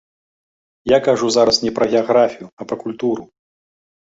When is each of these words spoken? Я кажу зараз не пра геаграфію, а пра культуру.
Я 0.95 0.99
кажу 1.07 1.29
зараз 1.35 1.61
не 1.65 1.71
пра 1.77 1.85
геаграфію, 1.93 2.49
а 2.59 2.71
пра 2.73 2.77
культуру. 2.83 3.23